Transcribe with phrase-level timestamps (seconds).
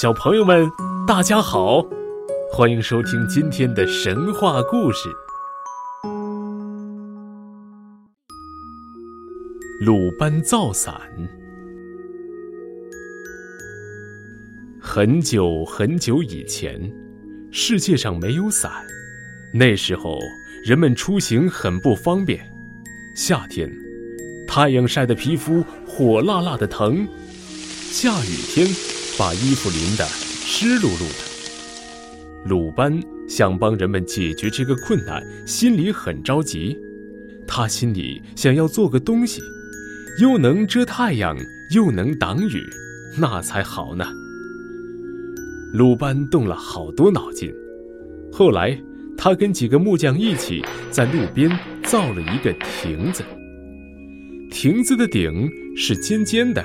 [0.00, 0.70] 小朋友们，
[1.08, 1.84] 大家好，
[2.52, 5.08] 欢迎收听今天的神话故事
[9.84, 10.94] 《鲁班造伞》。
[14.80, 16.80] 很久很久以前，
[17.50, 18.70] 世界上没有伞，
[19.52, 20.16] 那时候
[20.64, 22.38] 人们出行很不方便。
[23.16, 23.68] 夏天，
[24.46, 27.04] 太阳晒得皮肤火辣辣的疼；
[27.90, 28.68] 下雨天，
[29.18, 32.48] 把衣服淋得湿漉漉的。
[32.48, 36.78] 鲁班想帮人们解决这个困难，心里很着急。
[37.44, 39.42] 他心里想要做个东西，
[40.22, 41.36] 又能遮太阳，
[41.74, 42.62] 又能挡雨，
[43.18, 44.06] 那才好呢。
[45.74, 47.52] 鲁班动了好多脑筋，
[48.32, 48.80] 后来
[49.16, 51.50] 他跟几个木匠一起在路边
[51.82, 53.24] 造了一个亭子。
[54.50, 56.64] 亭子的顶是尖尖的，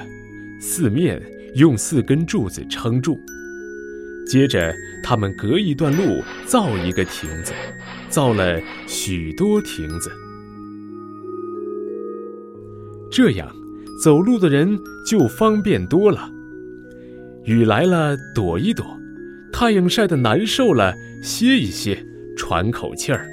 [0.61, 1.19] 四面
[1.55, 3.19] 用四根柱子撑住。
[4.25, 4.73] 接着，
[5.03, 7.53] 他们隔一段路造一个亭子，
[8.09, 10.11] 造了许多亭子。
[13.11, 13.47] 这样，
[14.03, 16.29] 走路的人就方便多了。
[17.43, 18.85] 雨来了，躲一躲；
[19.51, 22.03] 太阳晒得难受了，歇一歇，
[22.37, 23.27] 喘口气儿。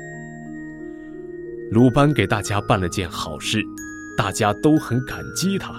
[1.71, 3.63] 鲁班给大家办了件好事，
[4.19, 5.73] 大家都很感激他。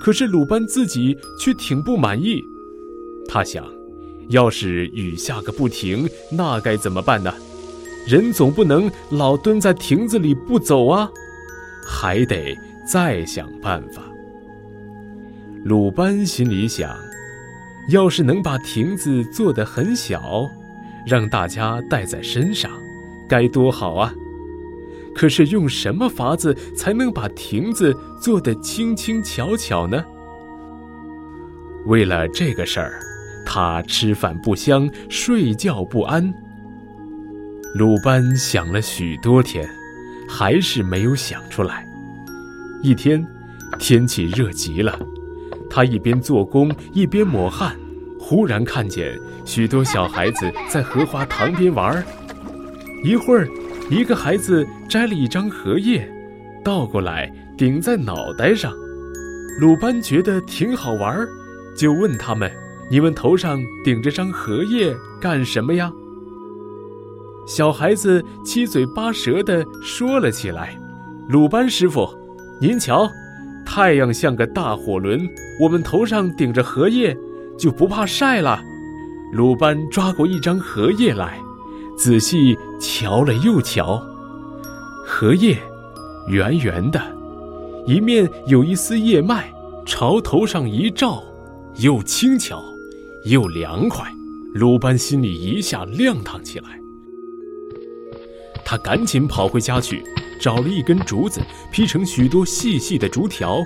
[0.00, 2.42] 可是鲁班自己却挺不满意。
[3.28, 3.64] 他想，
[4.28, 7.32] 要是雨下个不停，那该怎么办呢？
[8.06, 11.10] 人总不能老蹲在亭子里不走啊，
[11.86, 12.56] 还得
[12.90, 14.02] 再想办法。
[15.64, 16.96] 鲁班心里想。
[17.90, 20.46] 要是能把亭子做得很小，
[21.06, 22.70] 让大家带在身上，
[23.26, 24.12] 该多好啊！
[25.18, 30.04] 可是用什么法子才能把亭子做得轻轻巧巧呢？
[31.86, 33.00] 为了这个事儿，
[33.44, 36.32] 他吃饭不香，睡觉不安。
[37.74, 39.68] 鲁班想了许多天，
[40.28, 41.84] 还是没有想出来。
[42.84, 43.26] 一天，
[43.76, 44.96] 天气热极了。
[45.68, 47.76] 他一边做工一边抹汗，
[48.20, 52.04] 忽然看见许多小孩子在荷花塘边玩儿。
[53.02, 53.48] 一会儿，
[53.90, 56.06] 一个孩子摘了一张荷叶，
[56.62, 58.70] 倒过来顶在脑袋上。
[59.60, 61.26] 鲁班觉得挺好玩，
[61.74, 62.50] 就问他们
[62.90, 65.90] ：“你们头上顶着张荷叶干什么呀？”
[67.48, 70.76] 小孩子七嘴八舌地说了起来
[71.30, 72.06] ：“鲁班师傅，
[72.60, 73.08] 您瞧。”
[73.64, 75.20] 太阳像个大火轮，
[75.60, 77.16] 我们头上顶着荷叶，
[77.58, 78.60] 就不怕晒了。
[79.32, 81.38] 鲁班抓过一张荷叶来，
[81.98, 84.00] 仔细瞧了又瞧。
[85.04, 85.58] 荷叶
[86.28, 87.02] 圆圆的，
[87.86, 89.52] 一面有一丝叶脉，
[89.84, 91.22] 朝头上一照，
[91.78, 92.62] 又轻巧
[93.24, 94.08] 又凉快。
[94.54, 96.80] 鲁班心里一下亮堂起来，
[98.64, 100.02] 他赶紧跑回家去。
[100.40, 101.40] 找了一根竹子，
[101.72, 103.58] 劈成许多细细的竹条，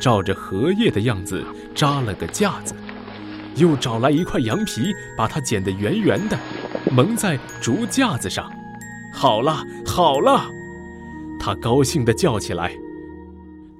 [0.00, 1.44] 照着荷叶的样子
[1.74, 2.74] 扎了个架子，
[3.56, 6.38] 又找来一块羊皮，把它剪得圆圆的，
[6.90, 8.50] 蒙在竹架子上。
[9.12, 10.50] 好了，好了，
[11.38, 12.72] 他高兴地叫起来：“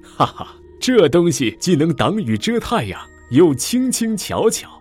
[0.02, 0.48] 哈哈，
[0.80, 3.00] 这东西既能挡雨遮太阳，
[3.30, 4.80] 又轻轻巧巧。”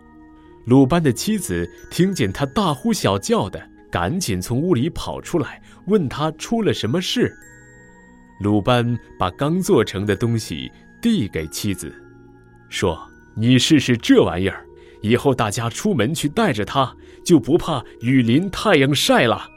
[0.66, 3.70] 鲁班的妻子听见他大呼小叫的。
[3.92, 7.36] 赶紧从屋里跑出来，问他出了什么事。
[8.40, 11.92] 鲁班把刚做成的东西递给妻子，
[12.70, 12.96] 说
[13.36, 14.64] ：“你试试这玩意儿，
[15.02, 19.50] 以后大家出门去带着它，就不怕雨淋、太阳晒了。”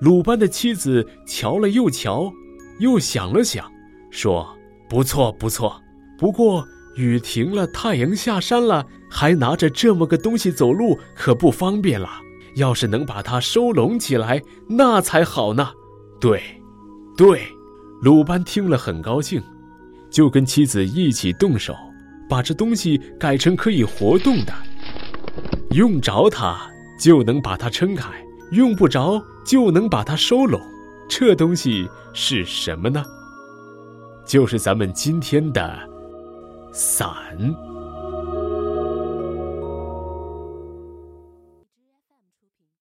[0.00, 2.32] 鲁班的妻子瞧了又瞧，
[2.78, 3.70] 又想了想，
[4.10, 4.48] 说
[4.88, 5.80] ：“不错，不错。
[6.18, 6.66] 不过
[6.96, 12.08] 雨停了，太阳下山了，还拿着这么个东西走路，可不方便了。”
[12.56, 15.70] 要是能把它收拢起来，那才好呢。
[16.20, 16.42] 对，
[17.16, 17.42] 对，
[18.02, 19.40] 鲁班听了很高兴，
[20.10, 21.72] 就跟妻子一起动手，
[22.28, 24.52] 把这东西改成可以活动的。
[25.70, 26.58] 用着它
[26.98, 28.08] 就能把它撑开，
[28.50, 30.60] 用不着就能把它收拢。
[31.08, 33.04] 这东西是什么呢？
[34.26, 35.78] 就是咱们今天的
[36.72, 37.14] 伞。